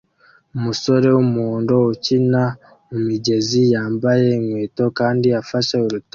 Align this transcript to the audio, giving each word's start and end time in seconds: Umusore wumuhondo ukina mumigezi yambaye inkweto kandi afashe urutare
Umusore 0.55 1.07
wumuhondo 1.15 1.73
ukina 1.93 2.43
mumigezi 2.89 3.61
yambaye 3.73 4.25
inkweto 4.37 4.85
kandi 4.99 5.27
afashe 5.41 5.73
urutare 5.85 6.09